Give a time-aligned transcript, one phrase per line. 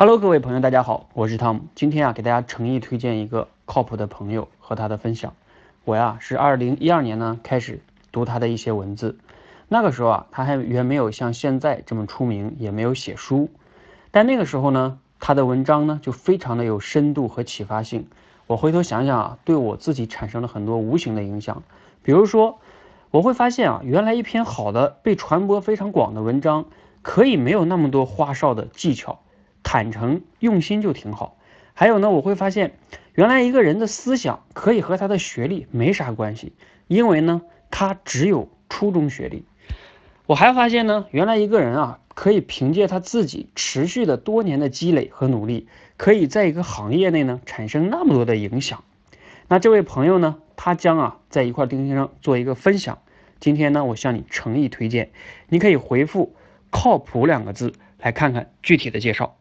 [0.00, 1.62] Hello，各位朋友，大家好，我是汤姆。
[1.74, 5.34] 今天啊，给大家诚意推荐一个靠谱的朋友和他的分享。
[5.84, 7.80] 我呀是二零一二年呢开始
[8.12, 9.18] 读他的一些文字，
[9.66, 13.50] 那个时候啊，他还远没有像现在这么出名，也没有写书。
[14.12, 18.06] 但那个时候呢，他的文章呢就非常的有深度和启发性。
[18.46, 21.64] 我回头想想啊，对我自己产生了很多无形的影响。
[22.04, 22.60] 比如说，
[23.10, 26.66] 我会发现啊，原来一篇好的、被传播非常广的文章，
[27.02, 29.18] 可以没有那么多花哨的技巧。
[29.70, 31.36] 坦诚用心就挺好。
[31.74, 32.78] 还有呢，我会发现，
[33.12, 36.54] 原来一个人的思想可以和他的学历没啥关系，
[36.86, 39.44] 因为呢，他只有初中学历。
[40.24, 48.82] 我还发现呢，原来一个人啊，可以凭借他自己持续的多年的积累和努力，可以在一个行业内呢产生那么多的影响。
[49.48, 53.00] 那这位朋友呢，他将啊在一块钉钉上做一个分享。
[53.38, 55.10] 今天呢，我向你诚意推荐，
[55.50, 56.34] 你可以回复
[56.72, 59.34] “靠谱”两个字来看看具体的介绍。